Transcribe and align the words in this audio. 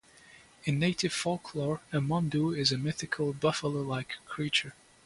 In 0.63 0.79
native 0.79 1.13
folklore, 1.13 1.81
a 1.93 1.97
Mondou 1.97 2.57
is 2.57 2.71
a 2.71 2.77
mythical 2.79 3.33
buffalo-like 3.33 4.15
creature. 4.25 4.73